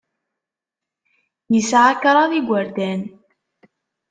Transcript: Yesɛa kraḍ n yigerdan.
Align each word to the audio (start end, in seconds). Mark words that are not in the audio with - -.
Yesɛa 1.53 1.99
kraḍ 2.01 2.25
n 2.33 2.37
yigerdan. 2.37 3.01